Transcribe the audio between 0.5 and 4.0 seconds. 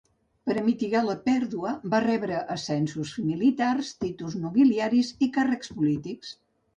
a mitigar la pèrdua va rebre ascensos militars,